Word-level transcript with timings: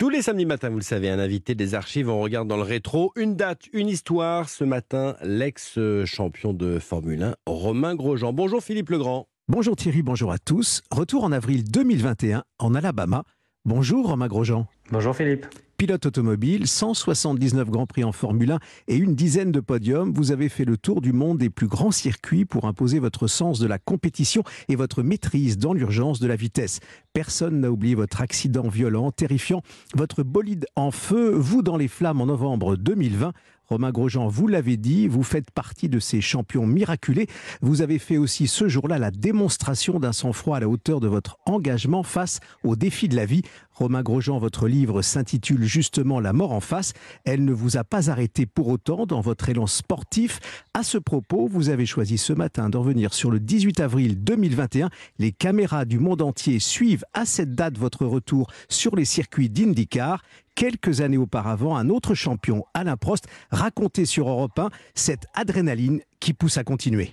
Tous 0.00 0.08
les 0.08 0.22
samedis 0.22 0.46
matins, 0.46 0.70
vous 0.70 0.78
le 0.78 0.82
savez, 0.82 1.10
un 1.10 1.18
invité 1.18 1.54
des 1.54 1.74
archives, 1.74 2.08
on 2.08 2.22
regarde 2.22 2.48
dans 2.48 2.56
le 2.56 2.62
rétro. 2.62 3.12
Une 3.16 3.36
date, 3.36 3.66
une 3.74 3.86
histoire. 3.86 4.48
Ce 4.48 4.64
matin, 4.64 5.14
l'ex-champion 5.22 6.54
de 6.54 6.78
Formule 6.78 7.22
1, 7.22 7.34
Romain 7.44 7.94
Grosjean. 7.94 8.32
Bonjour 8.32 8.62
Philippe 8.62 8.88
Legrand. 8.88 9.28
Bonjour 9.48 9.76
Thierry, 9.76 10.00
bonjour 10.00 10.32
à 10.32 10.38
tous. 10.38 10.80
Retour 10.90 11.22
en 11.22 11.32
avril 11.32 11.70
2021 11.70 12.44
en 12.58 12.74
Alabama. 12.74 13.24
Bonjour 13.66 14.08
Romain 14.08 14.28
Grosjean. 14.28 14.66
Bonjour 14.90 15.14
Philippe. 15.14 15.44
Pilote 15.80 16.04
automobile, 16.04 16.66
179 16.66 17.70
Grands 17.70 17.86
Prix 17.86 18.04
en 18.04 18.12
Formule 18.12 18.50
1 18.50 18.58
et 18.88 18.96
une 18.96 19.14
dizaine 19.14 19.50
de 19.50 19.60
podiums. 19.60 20.12
Vous 20.12 20.30
avez 20.30 20.50
fait 20.50 20.66
le 20.66 20.76
tour 20.76 21.00
du 21.00 21.14
monde 21.14 21.38
des 21.38 21.48
plus 21.48 21.68
grands 21.68 21.90
circuits 21.90 22.44
pour 22.44 22.66
imposer 22.66 22.98
votre 22.98 23.26
sens 23.28 23.58
de 23.58 23.66
la 23.66 23.78
compétition 23.78 24.42
et 24.68 24.76
votre 24.76 25.02
maîtrise 25.02 25.56
dans 25.56 25.72
l'urgence 25.72 26.20
de 26.20 26.26
la 26.26 26.36
vitesse. 26.36 26.80
Personne 27.14 27.60
n'a 27.60 27.70
oublié 27.70 27.94
votre 27.94 28.20
accident 28.20 28.68
violent, 28.68 29.10
terrifiant, 29.10 29.62
votre 29.94 30.22
bolide 30.22 30.66
en 30.76 30.90
feu, 30.90 31.30
vous 31.30 31.62
dans 31.62 31.78
les 31.78 31.88
flammes 31.88 32.20
en 32.20 32.26
novembre 32.26 32.76
2020. 32.76 33.32
Romain 33.70 33.92
Grosjean, 33.92 34.26
vous 34.26 34.48
l'avez 34.48 34.76
dit, 34.76 35.06
vous 35.06 35.22
faites 35.22 35.52
partie 35.52 35.88
de 35.88 36.00
ces 36.00 36.20
champions 36.20 36.66
miraculés. 36.66 37.28
Vous 37.62 37.82
avez 37.82 38.00
fait 38.00 38.16
aussi 38.16 38.48
ce 38.48 38.68
jour-là 38.68 38.98
la 38.98 39.12
démonstration 39.12 40.00
d'un 40.00 40.12
sang-froid 40.12 40.56
à 40.56 40.60
la 40.60 40.68
hauteur 40.68 40.98
de 40.98 41.06
votre 41.06 41.38
engagement 41.46 42.02
face 42.02 42.40
aux 42.64 42.74
défis 42.74 43.08
de 43.08 43.14
la 43.14 43.26
vie. 43.26 43.42
Romain 43.80 44.02
Grosjean, 44.02 44.36
votre 44.36 44.68
livre 44.68 45.00
s'intitule 45.00 45.62
justement 45.64 46.20
La 46.20 46.34
mort 46.34 46.52
en 46.52 46.60
face. 46.60 46.92
Elle 47.24 47.46
ne 47.46 47.52
vous 47.54 47.78
a 47.78 47.82
pas 47.82 48.10
arrêté 48.10 48.44
pour 48.44 48.68
autant 48.68 49.06
dans 49.06 49.22
votre 49.22 49.48
élan 49.48 49.66
sportif. 49.66 50.38
À 50.74 50.82
ce 50.82 50.98
propos, 50.98 51.48
vous 51.50 51.70
avez 51.70 51.86
choisi 51.86 52.18
ce 52.18 52.34
matin 52.34 52.68
d'en 52.68 52.80
revenir 52.80 53.14
sur 53.14 53.30
le 53.30 53.40
18 53.40 53.80
avril 53.80 54.22
2021. 54.22 54.90
Les 55.18 55.32
caméras 55.32 55.86
du 55.86 55.98
monde 55.98 56.20
entier 56.20 56.58
suivent 56.58 57.06
à 57.14 57.24
cette 57.24 57.54
date 57.54 57.78
votre 57.78 58.04
retour 58.04 58.48
sur 58.68 58.94
les 58.96 59.06
circuits 59.06 59.48
d'IndyCar 59.48 60.20
quelques 60.54 61.00
années 61.00 61.16
auparavant, 61.16 61.74
un 61.74 61.88
autre 61.88 62.12
champion, 62.12 62.66
Alain 62.74 62.98
Prost, 62.98 63.28
racontait 63.50 64.04
sur 64.04 64.28
Europe 64.28 64.58
1 64.58 64.68
cette 64.94 65.24
adrénaline 65.32 66.02
qui 66.20 66.34
pousse 66.34 66.58
à 66.58 66.64
continuer. 66.64 67.12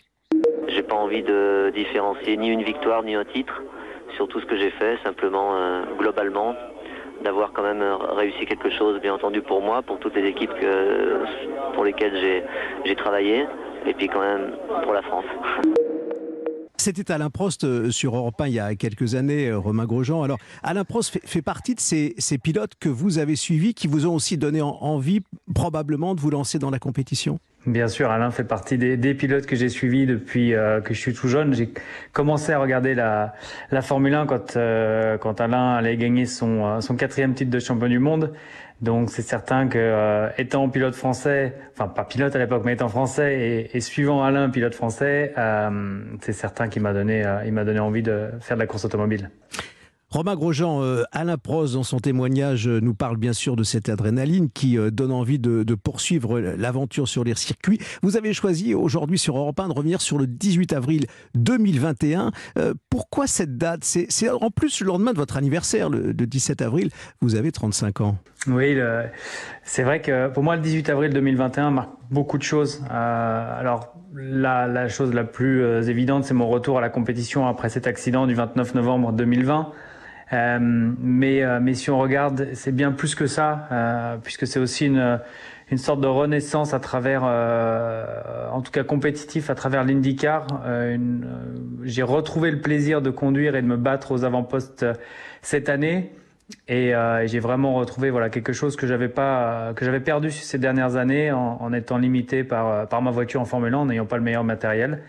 J'ai 0.68 0.84
pas 0.84 0.96
envie 0.96 1.24
de 1.24 1.72
différencier 1.74 2.36
ni 2.36 2.50
une 2.50 2.64
victoire 2.64 3.04
ni 3.04 3.16
un 3.16 3.24
titre 3.24 3.54
sur 4.18 4.28
tout 4.28 4.42
ce 4.42 4.46
que 4.46 4.58
j'ai 4.58 4.72
fait, 4.72 4.98
simplement 5.06 5.56
euh, 5.56 5.84
globalement 5.98 6.54
d'avoir 7.24 7.52
quand 7.54 7.64
même 7.64 7.84
réussi 8.16 8.46
quelque 8.46 8.70
chose, 8.70 9.00
bien 9.02 9.14
entendu 9.14 9.42
pour 9.42 9.62
moi, 9.62 9.82
pour 9.82 9.98
toutes 9.98 10.16
les 10.16 10.28
équipes 10.28 10.54
pour 11.74 11.84
lesquelles 11.84 12.44
j'ai 12.86 12.96
travaillé, 12.96 13.48
et 13.88 13.94
puis 13.94 14.08
quand 14.08 14.22
même 14.22 14.52
pour 14.84 14.94
la 14.94 15.02
France. 15.02 15.26
C'était 16.88 17.12
Alain 17.12 17.30
Prost 17.30 17.66
euh, 17.66 17.92
sur 17.92 18.16
Europe 18.16 18.40
1 18.40 18.48
il 18.48 18.54
y 18.54 18.60
a 18.62 18.74
quelques 18.76 19.16
années, 19.16 19.50
euh, 19.50 19.60
Romain 19.60 19.84
Grosjean. 19.84 20.24
Alors, 20.24 20.38
Alain 20.64 20.86
Prost 20.86 21.20
fait, 21.22 21.42
partie 21.42 21.76
de 21.76 21.82
ces, 21.82 22.16
pilotes 22.42 22.76
que 22.80 22.88
vous 22.88 23.18
avez 23.18 23.36
suivis, 23.36 23.74
qui 23.74 23.88
vous 23.88 24.08
ont 24.08 24.14
aussi 24.14 24.38
donné 24.38 24.62
envie, 24.62 25.20
probablement, 25.54 26.16
de 26.16 26.22
vous 26.22 26.30
lancer 26.30 26.60
dans 26.60 26.70
la 26.70 26.80
compétition? 26.80 27.40
Bien 27.66 27.90
sûr, 27.90 28.10
Alain 28.10 28.32
fait 28.32 28.46
partie 28.46 28.78
des, 28.78 29.14
pilotes 29.16 29.46
que 29.46 29.58
j'ai 29.58 29.68
suivis 29.68 30.06
depuis 30.06 30.54
euh, 30.54 30.80
que 30.80 30.94
je 30.94 31.00
suis 31.02 31.14
tout 31.14 31.28
jeune. 31.28 31.54
J'ai 31.54 31.74
commencé 32.14 32.54
à 32.54 32.60
regarder 32.60 32.96
la, 32.96 33.34
Formule 33.82 34.14
1 34.14 34.26
quand, 34.26 35.42
Alain 35.42 35.74
allait 35.74 35.98
gagner 35.98 36.26
son 36.26 36.80
quatrième 36.98 37.34
titre 37.34 37.52
de 37.52 37.60
champion 37.60 37.90
du 37.90 38.00
monde. 38.00 38.32
Donc 38.82 39.10
c'est 39.10 39.24
certain 39.24 39.68
que 39.68 39.78
euh, 39.80 40.30
étant 40.38 40.70
pilote 40.70 40.94
français, 40.94 41.56
enfin 41.74 41.88
pas 41.88 42.06
pilote 42.06 42.36
à 42.36 42.40
l'époque, 42.40 42.62
mais 42.64 42.74
étant 42.74 42.90
français 42.90 43.70
et, 43.74 43.80
suivant 43.82 44.24
Alain, 44.24 44.50
pilote 44.50 44.76
français, 44.76 45.34
euh, 45.38 46.00
c'est 46.22 46.34
certain 46.34 46.68
qu'il 46.68 46.84
m'a 46.84 46.94
donné, 46.94 47.26
euh, 47.26 47.44
il 47.46 47.54
m'a 47.54 47.66
donné 47.66 47.80
envie 47.80 48.04
de 48.04 48.30
faire 48.40 48.56
de 48.56 48.62
la 48.62 48.68
course 48.68 48.86
automobile. 48.86 49.32
Romain 50.10 50.36
Grosjean, 50.36 50.82
euh, 50.82 51.04
Alain 51.12 51.38
Prost, 51.38 51.74
dans 51.74 51.84
son 51.84 52.00
témoignage, 52.00 52.66
euh, 52.70 52.80
nous 52.80 52.94
parle 52.94 53.18
bien 53.18 53.34
sûr 53.34 53.58
de 53.58 53.64
cette 53.64 53.90
adrénaline 53.90 54.50
qui 54.50 54.78
euh, 54.78 54.90
donne 54.90 55.12
envie 55.12 55.38
de, 55.38 55.76
poursuivre 55.76 56.40
l'aventure 56.40 57.10
sur 57.10 57.26
les 57.26 57.36
circuits. 57.36 57.80
Vous 58.02 58.16
avez 58.16 58.34
choisi 58.34 58.74
aujourd'hui 58.74 59.20
sur 59.20 59.38
Europe 59.38 59.60
1 59.60 59.68
de 59.68 59.74
revenir 59.74 60.00
sur 60.00 60.18
le 60.18 60.26
18 60.26 60.72
avril 60.74 61.06
2021. 61.36 62.32
pourquoi 62.90 63.28
cette 63.28 63.58
date? 63.58 63.84
C'est 63.84 64.30
en 64.30 64.50
plus 64.50 64.82
le 64.82 64.88
lendemain 64.88 65.12
de 65.12 65.18
votre 65.18 65.38
anniversaire, 65.38 65.90
le, 65.90 66.14
17 66.14 66.62
avril. 66.62 66.90
Vous 67.22 67.36
avez 67.36 67.52
35 67.52 68.02
ans. 68.02 68.18
Oui, 68.48 68.76
c'est 69.68 69.84
vrai 69.84 70.02
que 70.02 70.30
pour 70.30 70.44
moi, 70.44 70.56
le 70.56 70.62
18 70.62 70.90
avril 70.90 71.14
2021 71.14 71.72
marque 71.72 71.92
beaucoup 72.10 72.38
de 72.38 72.44
choses. 72.44 72.84
alors, 72.90 73.94
la, 74.16 74.66
la, 74.66 74.88
chose 74.88 75.14
la 75.14 75.24
plus 75.24 75.64
évidente, 75.90 76.24
c'est 76.24 76.34
mon 76.34 76.48
retour 76.48 76.80
à 76.80 76.82
la 76.82 76.90
compétition 76.90 77.48
après 77.48 77.70
cet 77.70 77.86
accident 77.86 78.26
du 78.26 78.34
29 78.34 78.74
novembre 78.74 79.12
2020. 79.12 79.72
Euh, 80.34 80.60
mais, 80.62 81.44
euh, 81.44 81.60
mais 81.62 81.74
si 81.74 81.90
on 81.90 82.00
regarde, 82.00 82.50
c'est 82.54 82.74
bien 82.74 82.92
plus 82.92 83.16
que 83.16 83.28
ça, 83.28 83.68
euh, 83.72 84.18
puisque 84.22 84.46
c'est 84.46 84.60
aussi 84.60 84.88
une, 84.88 85.20
une 85.72 85.78
sorte 85.78 86.02
de 86.02 86.08
renaissance 86.08 86.74
à 86.74 86.80
travers, 86.80 87.24
en 87.24 88.62
tout 88.62 88.72
cas 88.72 88.84
compétitif, 88.84 89.50
à 89.50 89.56
travers 89.56 89.84
l'IndyCar. 89.84 90.48
J'ai 91.84 92.04
retrouvé 92.04 92.52
le 92.52 92.62
plaisir 92.62 93.02
de 93.02 93.10
conduire 93.10 93.56
et 93.56 93.62
de 93.62 93.68
me 93.68 93.78
battre 93.78 94.12
aux 94.12 94.24
avant-postes 94.24 94.86
cette 95.42 95.70
année. 95.70 96.12
Et, 96.68 96.94
j'ai 97.26 97.40
vraiment 97.40 97.76
retrouvé 97.76 98.10
voilà 98.10 98.30
quelque 98.30 98.54
chose 98.54 98.76
que 98.76 98.88
j'avais 98.88 99.10
pas 99.10 99.74
que 99.76 99.84
j'avais 99.84 100.00
perdu 100.00 100.32
ces 100.32 100.58
dernières 100.58 100.96
années 100.96 101.32
en, 101.32 101.74
étant 101.74 101.98
limité 101.98 102.44
par 102.44 102.88
par 102.88 103.02
ma 103.02 103.12
voiture 103.12 103.42
en 103.42 103.46
Formule 103.46 103.74
1 103.74 103.78
en 103.78 103.86
n'ayant 103.88 104.06
pas 104.06 104.18
le 104.18 104.24
meilleur 104.24 104.44
matériel. 104.44 105.04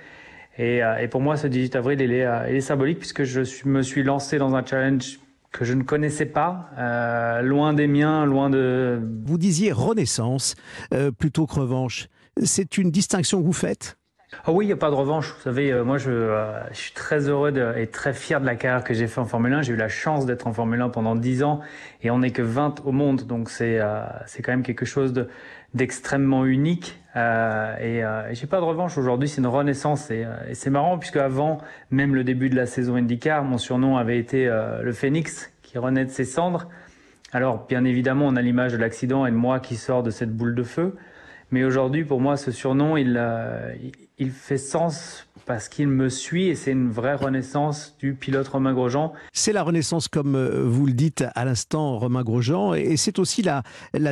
Et, 0.59 0.83
euh, 0.83 0.99
et, 0.99 1.07
pour 1.07 1.21
moi, 1.21 1.37
ce 1.37 1.47
18 1.47 1.77
avril, 1.77 2.01
il 2.01 2.13
est, 2.13 2.27
euh, 2.27 2.51
il 2.51 2.57
est 2.57 2.61
symbolique 2.61 2.99
puisque 2.99 3.23
je 3.23 3.69
me 3.69 3.83
suis 3.83 4.03
lancé 4.03 4.39
dans 4.39 4.57
un 4.57 4.65
challenge 4.65 5.21
que 5.53 5.65
je 5.65 5.73
ne 5.73 5.83
connaissais 5.83 6.27
pas, 6.27 6.71
euh, 6.79 7.43
loin 7.43 7.73
des 7.73 7.87
miens, 7.87 8.27
loin 8.27 8.51
de... 8.51 9.01
Vous 9.25 9.39
disiez 9.39 9.73
renaissance 9.73 10.55
euh, 10.93 11.11
plutôt 11.11 11.47
que 11.47 11.55
revanche. 11.55 12.09
C'est 12.43 12.79
une 12.79 12.91
distinction 12.91 13.41
que 13.41 13.47
vous 13.47 13.53
faites? 13.53 13.97
Ah 14.45 14.53
oui, 14.53 14.67
il 14.67 14.69
n'y 14.69 14.73
a 14.73 14.77
pas 14.77 14.91
de 14.91 14.95
revanche. 14.95 15.33
Vous 15.35 15.43
savez, 15.43 15.73
moi, 15.83 15.97
je, 15.97 16.11
je, 16.71 16.77
suis 16.77 16.93
très 16.93 17.29
heureux 17.29 17.51
de, 17.51 17.73
et 17.77 17.87
très 17.87 18.13
fier 18.13 18.41
de 18.41 18.47
la 18.47 18.57
carrière 18.57 18.85
que 18.85 18.93
j'ai 18.93 19.07
fait 19.07 19.21
en 19.21 19.25
Formule 19.25 19.55
1. 19.55 19.63
J'ai 19.63 19.73
eu 19.73 19.77
la 19.77 19.89
chance 19.89 20.27
d'être 20.27 20.47
en 20.47 20.53
Formule 20.53 20.81
1 20.83 20.91
pendant 20.91 21.15
10 21.15 21.43
ans 21.45 21.61
et 22.03 22.11
on 22.11 22.19
n'est 22.19 22.31
que 22.31 22.43
20 22.43 22.83
au 22.85 22.93
monde. 22.93 23.23
Donc, 23.27 23.49
c'est 23.49 23.81
c'est 24.27 24.43
quand 24.43 24.53
même 24.53 24.63
quelque 24.63 24.85
chose 24.85 25.15
de 25.15 25.29
d'extrêmement 25.75 26.45
unique. 26.45 27.01
Euh, 27.17 27.77
et, 27.79 28.05
euh, 28.05 28.33
j'ai 28.33 28.47
pas 28.47 28.59
de 28.59 28.65
revanche 28.65 28.97
aujourd'hui, 28.97 29.29
c'est 29.29 29.41
une 29.41 29.47
renaissance 29.47 30.11
et, 30.11 30.25
euh, 30.25 30.35
et 30.49 30.55
c'est 30.55 30.71
marrant 30.71 30.99
puisque 30.99 31.17
avant 31.17 31.59
même 31.91 32.15
le 32.15 32.23
début 32.23 32.49
de 32.49 32.57
la 32.57 32.67
saison 32.67 32.97
IndyCar, 32.97 33.45
mon 33.45 33.59
surnom 33.59 33.97
avait 33.97 34.19
été 34.19 34.47
euh, 34.47 34.83
le 34.83 34.93
Phénix 34.93 35.51
qui 35.63 35.79
renaît 35.79 36.05
de 36.05 36.11
ses 36.11 36.25
cendres. 36.25 36.69
Alors 37.33 37.67
bien 37.67 37.85
évidemment, 37.85 38.27
on 38.27 38.37
a 38.37 38.43
l'image 38.43 38.73
de 38.73 38.79
l'accident 38.79 39.27
et 39.27 39.31
de 39.31 39.37
moi 39.37 39.61
qui 39.61 39.77
sort 39.77 40.03
de 40.03 40.11
cette 40.11 40.35
boule 40.35 40.55
de 40.55 40.63
feu, 40.63 40.97
mais 41.51 41.65
aujourd'hui 41.65 42.05
pour 42.05 42.21
moi 42.21 42.37
ce 42.37 42.51
surnom 42.51 42.97
il, 42.97 43.21
il 44.19 44.31
fait 44.31 44.59
sens 44.59 45.29
parce 45.49 45.71
qu'il 45.71 45.89
me 45.89 46.11
suit 46.11 46.49
et 46.49 46.55
c'est 46.55 46.73
une 46.73 46.91
vraie 46.91 47.15
renaissance 47.15 47.97
du 47.99 48.13
pilote 48.13 48.47
Romain 48.49 48.75
Grosjean. 48.75 49.15
C'est 49.33 49.55
la 49.55 49.63
renaissance, 49.63 50.07
comme 50.07 50.35
euh, 50.35 50.63
vous 50.67 50.85
le 50.85 50.93
dites 50.93 51.25
à 51.35 51.47
l'instant, 51.47 51.99
Romain 51.99 52.23
Grosjean, 52.23 52.75
et 52.75 52.99
c'est 52.99 53.19
aussi 53.19 53.43
la, 53.43 53.63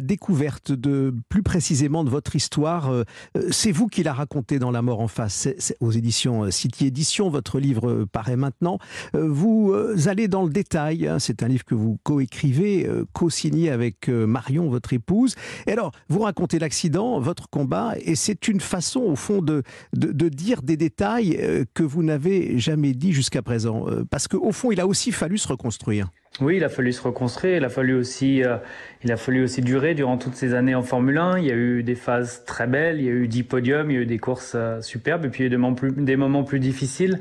découverte 0.00 0.72
de 0.72 1.14
plus 1.28 1.42
précisément 1.42 2.04
de 2.04 2.10
votre 2.10 2.36
histoire. 2.36 2.90
Euh, 2.90 3.04
c'est 3.50 3.70
vous 3.70 3.86
qui 3.86 4.02
la 4.02 4.14
racontez 4.14 4.58
dans 4.58 4.70
La 4.70 4.80
mort 4.80 5.00
en 5.00 5.08
face, 5.08 5.48
aux 5.80 5.90
éditions 5.90 6.44
euh, 6.44 6.50
City 6.50 6.86
Édition. 6.86 7.28
Votre 7.28 7.60
livre 7.60 8.06
paraît 8.10 8.36
maintenant. 8.36 8.78
Vous 9.12 9.74
allez 10.06 10.28
dans 10.28 10.42
le 10.42 10.50
détail. 10.50 11.06
Hein, 11.06 11.18
c'est 11.18 11.42
un 11.42 11.48
livre 11.48 11.64
que 11.64 11.74
vous 11.74 11.98
coécrivez, 12.02 12.88
co-signé 13.12 13.70
avec 13.70 14.08
Marion, 14.08 14.70
votre 14.70 14.94
épouse. 14.94 15.34
Et 15.66 15.72
alors, 15.72 15.92
vous 16.08 16.20
racontez 16.20 16.58
l'accident, 16.58 17.20
votre 17.26 17.50
combat, 17.50 17.94
et 18.00 18.14
c'est 18.14 18.46
une 18.46 18.60
façon, 18.60 19.00
au 19.00 19.16
fond, 19.16 19.42
de, 19.42 19.64
de, 19.92 20.28
dire 20.28 20.62
des 20.62 20.76
détails 20.76 21.36
euh, 21.40 21.64
que 21.74 21.82
vous 21.82 22.04
n'avez 22.04 22.56
jamais 22.58 22.92
dit 22.92 23.12
jusqu'à 23.12 23.42
présent 23.42 23.88
euh, 23.88 24.04
Parce 24.08 24.28
qu'au 24.28 24.52
fond, 24.52 24.70
il 24.70 24.80
a 24.80 24.86
aussi 24.86 25.10
fallu 25.10 25.36
se 25.36 25.48
reconstruire. 25.48 26.08
Oui, 26.40 26.58
il 26.58 26.64
a 26.64 26.68
fallu 26.68 26.92
se 26.92 27.02
reconstruire. 27.02 27.56
Il 27.56 27.64
a 27.64 27.68
fallu 27.68 27.94
aussi, 27.94 28.44
euh, 28.44 28.58
il 29.02 29.10
a 29.10 29.16
fallu 29.16 29.42
aussi 29.42 29.60
durer 29.60 29.94
durant 29.94 30.18
toutes 30.18 30.36
ces 30.36 30.54
années 30.54 30.76
en 30.76 30.82
Formule 30.82 31.18
1. 31.18 31.38
Il 31.38 31.46
y 31.46 31.50
a 31.50 31.54
eu 31.54 31.82
des 31.82 31.96
phases 31.96 32.44
très 32.44 32.68
belles, 32.68 33.00
il 33.00 33.06
y 33.06 33.08
a 33.08 33.12
eu 33.12 33.26
10 33.26 33.42
podiums, 33.42 33.90
il 33.90 33.94
y 33.94 33.98
a 33.98 34.02
eu 34.02 34.06
des 34.06 34.18
courses 34.18 34.56
superbes, 34.82 35.24
et 35.24 35.28
puis 35.28 35.40
il 35.40 35.42
y 35.42 35.46
a 35.46 35.48
eu 35.48 35.50
des 35.50 35.56
moments 35.56 35.74
plus, 35.74 35.92
des 35.92 36.16
moments 36.16 36.44
plus 36.44 36.60
difficiles. 36.60 37.18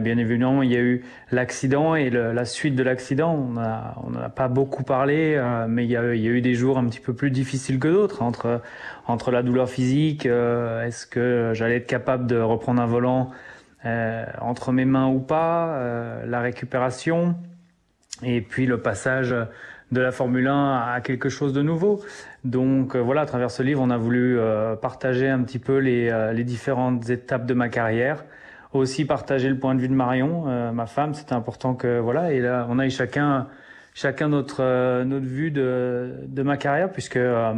Bien 0.00 0.18
évidemment, 0.18 0.62
il 0.62 0.72
y 0.72 0.76
a 0.76 0.80
eu 0.80 1.04
l'accident 1.32 1.94
et 1.94 2.10
la 2.10 2.44
suite 2.44 2.76
de 2.76 2.82
l'accident. 2.82 3.34
On 3.34 3.52
n'a 3.52 3.96
on 4.04 4.14
a 4.14 4.28
pas 4.28 4.48
beaucoup 4.48 4.84
parlé, 4.84 5.40
mais 5.68 5.84
il 5.84 5.90
y, 5.90 5.96
a, 5.96 6.14
eu 6.14 6.40
des 6.40 6.54
jours 6.54 6.78
un 6.78 6.86
petit 6.86 7.00
peu 7.00 7.14
plus 7.14 7.30
difficiles 7.30 7.78
que 7.78 7.88
d'autres 7.88 8.22
entre 9.06 9.30
la 9.30 9.42
douleur 9.42 9.68
physique, 9.68 10.26
euh, 10.26 10.84
est-ce 10.84 11.06
que 11.06 11.52
j'allais 11.54 11.76
être 11.76 11.86
capable 11.86 12.26
de 12.26 12.38
reprendre 12.38 12.80
un 12.80 12.86
volant 12.86 13.30
euh, 13.84 14.24
entre 14.40 14.72
mes 14.72 14.86
mains 14.86 15.08
ou 15.08 15.20
pas, 15.20 15.68
euh, 15.76 16.24
la 16.26 16.40
récupération, 16.40 17.36
et 18.22 18.40
puis 18.40 18.66
le 18.66 18.80
passage 18.80 19.34
de 19.92 20.00
la 20.00 20.10
Formule 20.10 20.46
1 20.46 20.92
à 20.94 21.00
quelque 21.02 21.28
chose 21.28 21.52
de 21.52 21.62
nouveau. 21.62 22.02
Donc 22.44 22.96
voilà, 22.96 23.22
à 23.22 23.26
travers 23.26 23.50
ce 23.50 23.62
livre, 23.62 23.82
on 23.82 23.90
a 23.90 23.98
voulu 23.98 24.38
partager 24.80 25.28
un 25.28 25.42
petit 25.42 25.58
peu 25.58 25.78
les, 25.78 26.44
différentes 26.44 27.10
étapes 27.10 27.46
de 27.46 27.54
ma 27.54 27.68
carrière, 27.68 28.24
aussi 28.78 29.04
partager 29.04 29.48
le 29.48 29.58
point 29.58 29.74
de 29.74 29.80
vue 29.80 29.88
de 29.88 29.94
Marion, 29.94 30.72
ma 30.72 30.86
femme. 30.86 31.14
C'était 31.14 31.34
important 31.34 31.74
que 31.74 31.98
voilà, 31.98 32.32
et 32.32 32.40
là, 32.40 32.66
on 32.68 32.78
aille 32.78 32.90
chacun 32.90 33.48
chacun 33.94 34.28
notre 34.28 35.04
notre 35.04 35.24
vue 35.24 35.52
de, 35.52 36.14
de 36.26 36.42
ma 36.42 36.56
carrière 36.56 36.90
puisque 36.90 37.16
bah, 37.16 37.54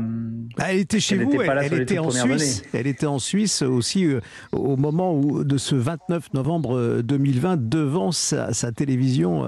elle 0.68 0.80
était 0.80 1.00
chez 1.00 1.16
vous, 1.16 1.40
elle, 1.40 1.80
était 1.80 1.98
en 1.98 2.10
Suisse, 2.10 2.62
elle 2.74 2.86
était 2.86 3.06
en 3.06 3.18
Suisse 3.18 3.62
aussi 3.62 4.06
au 4.52 4.76
moment 4.76 5.14
où 5.14 5.44
de 5.44 5.56
ce 5.56 5.74
29 5.74 6.34
novembre 6.34 7.00
2020 7.00 7.68
devant 7.68 8.12
sa, 8.12 8.52
sa 8.52 8.70
télévision 8.70 9.46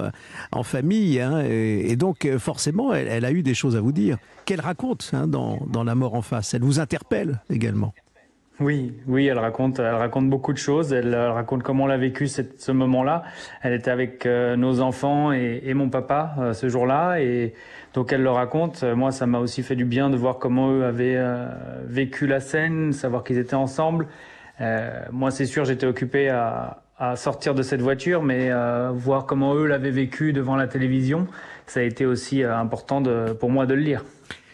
en 0.51 0.63
famille 0.63 1.21
hein, 1.21 1.43
et, 1.47 1.95
donc 1.95 2.27
forcément 2.39 2.91
elle, 2.91 3.07
elle, 3.07 3.25
a 3.25 3.31
eu 3.31 3.43
des 3.43 3.53
choses 3.53 3.75
à 3.75 3.81
vous 3.81 3.91
dire 3.91 4.17
qu'elle 4.45 4.61
raconte 4.61 5.11
hein, 5.13 5.27
dans, 5.27 5.59
dans 5.67 5.83
La 5.83 5.93
mort 5.93 6.15
en 6.15 6.23
face. 6.23 6.55
Elle 6.55 6.63
vous 6.63 6.79
interpelle 6.79 7.39
également. 7.51 7.93
Oui, 8.59 8.93
oui, 9.07 9.25
elle 9.27 9.39
raconte, 9.39 9.79
elle 9.79 9.95
raconte 9.95 10.29
beaucoup 10.29 10.51
de 10.51 10.57
choses. 10.57 10.91
Elle, 10.91 11.15
raconte 11.15 11.63
comment 11.63 11.85
elle 11.85 11.93
a 11.93 11.97
vécu 11.97 12.27
ce 12.27 12.71
moment-là. 12.73 13.23
Elle 13.61 13.73
était 13.73 13.91
avec 13.91 14.25
euh, 14.25 14.57
nos 14.57 14.81
enfants 14.81 15.31
et, 15.31 15.73
mon 15.73 15.89
papa 15.89 16.35
euh, 16.37 16.53
ce 16.53 16.67
jour-là, 16.67 17.21
et 17.21 17.53
donc 17.93 18.11
elle 18.11 18.21
le 18.21 18.31
raconte. 18.31 18.83
Moi, 18.83 19.11
ça 19.11 19.27
m'a 19.27 19.39
aussi 19.39 19.63
fait 19.63 19.77
du 19.77 19.85
bien 19.85 20.09
de 20.09 20.17
voir 20.17 20.39
comment 20.39 20.73
eux 20.73 20.83
avaient 20.83 21.15
euh, 21.15 21.47
vécu 21.85 22.27
la 22.27 22.41
scène, 22.41 22.91
savoir 22.91 23.23
qu'ils 23.23 23.37
étaient 23.37 23.55
ensemble. 23.55 24.07
moi, 25.11 25.31
c'est 25.31 25.45
sûr, 25.45 25.63
j'étais 25.63 25.87
occupé 25.87 26.27
à, 26.29 26.81
sortir 27.15 27.55
de 27.55 27.63
cette 27.63 27.81
voiture, 27.81 28.23
mais 28.23 28.51
voir 28.93 29.25
comment 29.25 29.55
eux 29.55 29.65
l'avaient 29.65 29.89
vécu 29.89 30.33
devant 30.33 30.57
la 30.57 30.67
télévision, 30.67 31.27
ça 31.65 31.79
a 31.79 31.83
été 31.83 32.05
aussi 32.05 32.43
important 32.43 33.01
pour 33.39 33.49
moi 33.49 33.65
de 33.65 33.73
le 33.73 33.81
lire. 33.81 34.03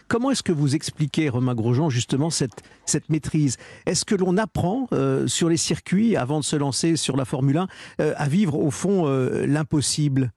Comment 0.07 0.30
est-ce 0.30 0.44
que 0.44 0.52
vous 0.52 0.75
expliquez, 0.75 1.30
Romain 1.30 1.56
Grosjean, 1.56 1.90
justement 1.90 2.30
cette, 2.30 2.63
cette 2.86 3.10
maîtrise? 3.10 3.57
Est-ce 3.88 4.06
que 4.06 4.13
l'on 4.13 4.38
apprend 4.38 4.88
euh, 4.94 5.25
sur 5.25 5.50
les 5.50 5.57
circuits, 5.57 6.16
avant 6.16 6.40
de 6.40 6.44
se 6.44 6.56
lancer 6.56 6.96
sur 6.96 7.18
la 7.18 7.25
Formule 7.25 7.57
1, 7.57 7.68
euh, 8.02 8.13
à 8.16 8.28
vivre 8.28 8.60
au 8.60 8.69
fond 8.69 9.07
euh, 9.07 9.48
l'impossible? 9.48 10.31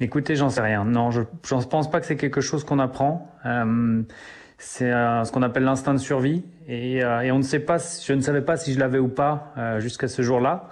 Écoutez, 0.00 0.34
j'en 0.34 0.48
sais 0.48 0.62
rien. 0.62 0.84
Non, 0.84 1.10
je 1.10 1.20
ne 1.20 1.62
pense 1.64 1.90
pas 1.90 2.00
que 2.00 2.06
c'est 2.06 2.16
quelque 2.16 2.40
chose 2.40 2.64
qu'on 2.64 2.78
apprend. 2.78 3.30
c'est 4.58 4.90
ce 4.90 5.32
qu'on 5.32 5.42
appelle 5.42 5.64
l'instinct 5.64 5.94
de 5.94 5.98
survie. 5.98 6.44
Et, 6.68 6.96
et, 6.96 7.32
on 7.32 7.38
ne 7.38 7.42
sait 7.42 7.60
pas, 7.60 7.78
je 7.78 8.12
ne 8.12 8.20
savais 8.20 8.42
pas 8.42 8.56
si 8.56 8.74
je 8.74 8.78
l'avais 8.78 8.98
ou 8.98 9.08
pas 9.08 9.54
jusqu'à 9.78 10.08
ce 10.08 10.20
jour-là. 10.20 10.68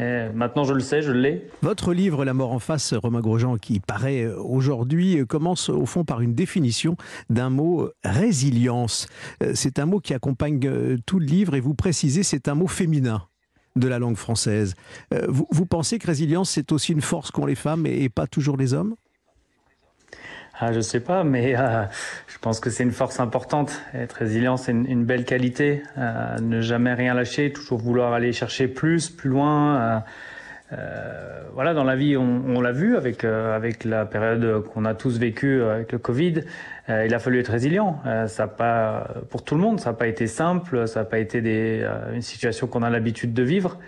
Eh, 0.00 0.28
maintenant, 0.32 0.64
je 0.64 0.74
le 0.74 0.80
sais, 0.80 1.02
je 1.02 1.10
l'ai. 1.10 1.48
Votre 1.62 1.92
livre, 1.92 2.24
La 2.24 2.34
mort 2.34 2.52
en 2.52 2.60
face, 2.60 2.94
Romain 2.94 3.20
Grosjean, 3.20 3.56
qui 3.56 3.80
paraît 3.80 4.22
euh, 4.22 4.40
aujourd'hui, 4.40 5.18
euh, 5.18 5.26
commence 5.26 5.68
au 5.68 5.86
fond 5.86 6.04
par 6.04 6.20
une 6.20 6.34
définition 6.34 6.96
d'un 7.30 7.50
mot 7.50 7.82
euh, 7.82 7.94
résilience. 8.04 9.08
C'est 9.54 9.78
un 9.78 9.86
mot 9.86 9.98
qui 10.00 10.14
accompagne 10.14 10.98
tout 11.06 11.18
le 11.18 11.26
livre 11.26 11.54
et 11.54 11.60
vous 11.60 11.74
précisez, 11.74 12.22
c'est 12.22 12.48
un 12.48 12.54
mot 12.54 12.68
féminin 12.68 13.24
de 13.76 13.88
la 13.88 13.98
langue 13.98 14.16
française. 14.16 14.74
Vous, 15.28 15.46
vous 15.50 15.66
pensez 15.66 15.98
que 15.98 16.06
résilience, 16.06 16.50
c'est 16.50 16.72
aussi 16.72 16.92
une 16.92 17.00
force 17.00 17.30
qu'ont 17.30 17.46
les 17.46 17.54
femmes 17.54 17.86
et 17.86 18.08
pas 18.08 18.26
toujours 18.26 18.56
les 18.56 18.74
hommes? 18.74 18.94
Ah, 20.60 20.72
je 20.72 20.80
sais 20.80 20.98
pas, 20.98 21.22
mais 21.22 21.56
euh, 21.56 21.84
je 22.26 22.36
pense 22.38 22.58
que 22.58 22.68
c'est 22.68 22.82
une 22.82 22.90
force 22.90 23.20
importante. 23.20 23.80
Être 23.94 24.14
résilient, 24.14 24.56
c'est 24.56 24.72
une, 24.72 25.04
belle 25.04 25.24
qualité. 25.24 25.84
Euh, 25.96 26.36
ne 26.40 26.60
jamais 26.60 26.94
rien 26.94 27.14
lâcher, 27.14 27.52
toujours 27.52 27.78
vouloir 27.78 28.12
aller 28.12 28.32
chercher 28.32 28.66
plus, 28.66 29.08
plus 29.08 29.30
loin. 29.30 29.76
Euh, 29.76 29.98
euh 30.72 31.42
voilà, 31.54 31.74
dans 31.74 31.84
la 31.84 31.94
vie, 31.94 32.16
on, 32.16 32.42
on 32.46 32.60
l'a 32.60 32.72
vu 32.72 32.96
avec 32.96 33.24
euh, 33.24 33.54
avec 33.54 33.84
la 33.84 34.04
période 34.04 34.64
qu'on 34.64 34.84
a 34.84 34.94
tous 34.94 35.18
vécue 35.18 35.62
avec 35.62 35.92
le 35.92 35.98
Covid. 35.98 36.42
il 36.88 37.14
a 37.14 37.18
fallu 37.18 37.40
être 37.40 37.50
résilient. 37.50 38.00
ça 38.26 38.46
pas 38.48 39.08
pour 39.30 39.44
tout 39.44 39.54
le 39.54 39.60
monde, 39.60 39.80
ça 39.80 39.90
n'a 39.90 39.96
pas 39.96 40.08
été 40.08 40.26
simple. 40.26 40.88
Ça 40.88 41.00
n'a 41.00 41.06
pas 41.06 41.18
été 41.18 41.40
des, 41.40 41.88
une 42.14 42.22
situation 42.22 42.66
qu'on 42.66 42.82
a 42.82 42.90
l'habitude 42.90 43.32
de 43.32 43.42
vivre. 43.42 43.78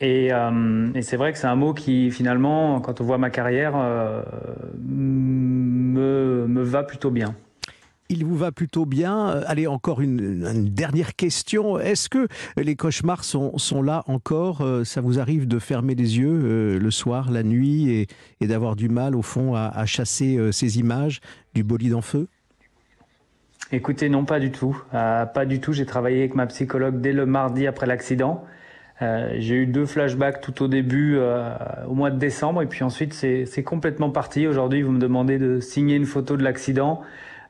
Et, 0.00 0.32
euh, 0.32 0.92
et 0.94 1.02
c'est 1.02 1.16
vrai 1.16 1.32
que 1.32 1.38
c'est 1.38 1.48
un 1.48 1.56
mot 1.56 1.74
qui, 1.74 2.10
finalement, 2.10 2.80
quand 2.80 3.00
on 3.00 3.04
voit 3.04 3.18
ma 3.18 3.30
carrière, 3.30 3.72
euh, 3.74 4.22
me, 4.88 6.46
me, 6.46 6.62
va 6.62 6.84
plutôt 6.84 7.10
bien. 7.10 7.34
Il 8.08 8.24
vous 8.24 8.36
va 8.36 8.52
plutôt 8.52 8.86
bien. 8.86 9.26
Allez, 9.46 9.66
encore 9.66 10.00
une, 10.00 10.46
une 10.46 10.68
dernière 10.68 11.14
question. 11.14 11.78
Est-ce 11.78 12.08
que 12.08 12.28
les 12.56 12.74
cauchemars 12.74 13.24
sont, 13.24 13.58
sont, 13.58 13.82
là 13.82 14.04
encore? 14.06 14.66
Ça 14.84 15.00
vous 15.00 15.18
arrive 15.18 15.46
de 15.46 15.58
fermer 15.58 15.94
les 15.94 16.18
yeux 16.18 16.40
euh, 16.44 16.78
le 16.78 16.90
soir, 16.90 17.30
la 17.30 17.42
nuit, 17.42 17.90
et, 17.90 18.06
et 18.40 18.46
d'avoir 18.46 18.76
du 18.76 18.88
mal, 18.88 19.14
au 19.14 19.22
fond, 19.22 19.54
à, 19.54 19.66
à 19.66 19.84
chasser 19.84 20.38
euh, 20.38 20.52
ces 20.52 20.78
images 20.78 21.20
du 21.54 21.64
bolide 21.64 21.94
en 21.94 22.02
feu? 22.02 22.28
Écoutez, 23.72 24.08
non, 24.08 24.24
pas 24.24 24.40
du 24.40 24.50
tout. 24.50 24.80
Euh, 24.94 25.26
pas 25.26 25.44
du 25.44 25.60
tout. 25.60 25.74
J'ai 25.74 25.84
travaillé 25.84 26.20
avec 26.20 26.34
ma 26.34 26.46
psychologue 26.46 27.02
dès 27.02 27.12
le 27.12 27.26
mardi 27.26 27.66
après 27.66 27.86
l'accident. 27.86 28.44
Euh, 29.00 29.34
j'ai 29.38 29.54
eu 29.56 29.66
deux 29.66 29.86
flashbacks 29.86 30.40
tout 30.40 30.62
au 30.62 30.68
début, 30.68 31.16
euh, 31.16 31.54
au 31.86 31.94
mois 31.94 32.10
de 32.10 32.18
décembre, 32.18 32.62
et 32.62 32.66
puis 32.66 32.82
ensuite 32.82 33.14
c'est 33.14 33.62
complètement 33.62 34.10
parti. 34.10 34.46
Aujourd'hui, 34.46 34.82
vous 34.82 34.92
me 34.92 34.98
demandez 34.98 35.38
de 35.38 35.60
signer 35.60 35.96
une 35.96 36.06
photo 36.06 36.36
de 36.36 36.42
l'accident. 36.42 37.02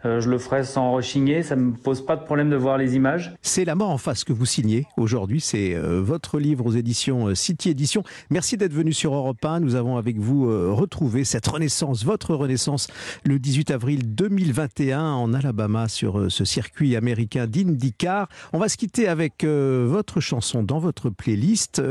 Euh, 0.04 0.20
je 0.20 0.30
le 0.30 0.38
ferai 0.38 0.64
sans 0.64 0.92
rechigner, 0.92 1.42
ça 1.42 1.56
me 1.56 1.72
pose 1.72 2.04
pas 2.04 2.16
de 2.16 2.24
problème 2.24 2.50
de 2.50 2.56
voir 2.56 2.78
les 2.78 2.94
images. 2.94 3.34
C'est 3.42 3.64
La 3.64 3.74
mort 3.74 3.90
en 3.90 3.98
face 3.98 4.24
que 4.24 4.32
vous 4.32 4.46
signez 4.46 4.86
aujourd'hui, 4.96 5.40
c'est 5.40 5.74
euh, 5.74 6.00
votre 6.00 6.38
livre 6.38 6.66
aux 6.66 6.72
éditions 6.72 7.28
euh, 7.28 7.34
City 7.34 7.70
Éditions. 7.70 8.04
Merci 8.30 8.56
d'être 8.56 8.72
venu 8.72 8.92
sur 8.92 9.14
Europe 9.14 9.44
1. 9.44 9.60
Nous 9.60 9.74
avons 9.74 9.96
avec 9.96 10.18
vous 10.18 10.48
retrouvé 10.74 11.24
cette 11.24 11.46
renaissance, 11.46 12.04
votre 12.04 12.34
renaissance, 12.34 12.88
le 13.24 13.38
18 13.38 13.70
avril 13.70 14.14
2021 14.14 15.02
en 15.02 15.34
Alabama 15.34 15.88
sur 15.88 16.30
ce 16.30 16.44
circuit 16.44 16.96
américain 16.96 17.46
d'IndyCar. 17.46 18.28
On 18.52 18.58
va 18.58 18.68
se 18.68 18.76
quitter 18.76 19.08
avec 19.08 19.44
votre 19.44 20.20
chanson 20.20 20.62
dans 20.62 20.78
votre 20.78 21.10
playlist. 21.10 21.82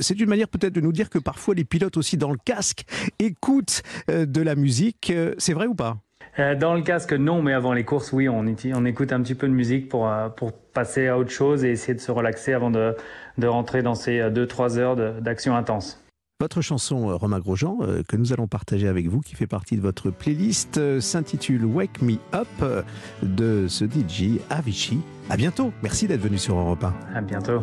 c'est 0.00 0.18
une 0.18 0.28
manière 0.28 0.48
peut-être 0.48 0.74
de 0.74 0.80
nous 0.80 0.92
dire 0.92 1.10
que 1.10 1.18
parfois 1.18 1.54
les 1.54 1.64
pilotes 1.64 1.96
aussi 1.96 2.16
dans 2.16 2.30
le 2.30 2.38
casque 2.44 2.84
écoutent 3.18 3.82
de 4.08 4.40
la 4.40 4.54
musique. 4.54 5.12
c'est 5.38 5.52
vrai 5.52 5.66
ou 5.66 5.74
pas? 5.74 5.98
Dans 6.58 6.74
le 6.74 6.82
casque, 6.82 7.12
non, 7.12 7.42
mais 7.42 7.52
avant 7.52 7.72
les 7.72 7.84
courses, 7.84 8.12
oui, 8.12 8.28
on, 8.28 8.44
on 8.44 8.84
écoute 8.84 9.12
un 9.12 9.22
petit 9.22 9.34
peu 9.34 9.48
de 9.48 9.52
musique 9.52 9.88
pour, 9.88 10.08
euh, 10.08 10.28
pour 10.28 10.52
passer 10.52 11.06
à 11.08 11.18
autre 11.18 11.30
chose 11.30 11.64
et 11.64 11.70
essayer 11.70 11.94
de 11.94 12.00
se 12.00 12.10
relaxer 12.10 12.52
avant 12.52 12.70
de, 12.70 12.94
de 13.38 13.46
rentrer 13.46 13.82
dans 13.82 13.94
ces 13.94 14.20
2-3 14.20 14.78
euh, 14.78 14.80
heures 14.80 14.96
d'action 15.20 15.56
intense. 15.56 16.02
Votre 16.38 16.60
chanson, 16.60 17.16
Romain 17.16 17.40
Grosjean, 17.40 17.78
que 18.06 18.16
nous 18.16 18.34
allons 18.34 18.46
partager 18.46 18.88
avec 18.88 19.06
vous, 19.06 19.20
qui 19.20 19.34
fait 19.34 19.46
partie 19.46 19.74
de 19.74 19.80
votre 19.80 20.10
playlist, 20.10 21.00
s'intitule 21.00 21.64
Wake 21.64 22.02
Me 22.02 22.16
Up 22.34 22.46
de 23.22 23.66
ce 23.68 23.86
DJ 23.86 24.38
Avicii. 24.50 25.00
À 25.30 25.38
bientôt. 25.38 25.72
Merci 25.82 26.06
d'être 26.06 26.20
venu 26.20 26.36
sur 26.36 26.58
Europe 26.58 26.84
1. 26.84 27.16
À 27.16 27.20
bientôt. 27.22 27.62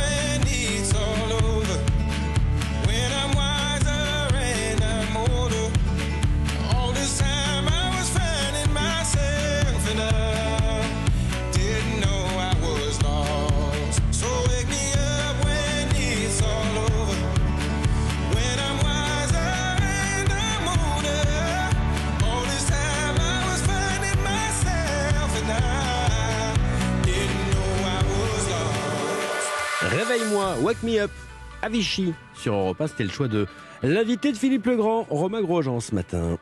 wake 30.61 30.81
me 30.83 30.99
up. 31.01 31.11
Avicii 31.61 32.13
sur 32.33 32.53
Europe 32.55 32.81
1, 32.81 32.87
c'était 32.87 33.03
le 33.03 33.09
choix 33.09 33.27
de 33.27 33.45
l'invité 33.83 34.31
de 34.31 34.37
Philippe 34.37 34.65
Legrand, 34.65 35.05
Romain 35.09 35.41
Grosjean 35.41 35.79
ce 35.79 35.93
matin. 35.93 36.37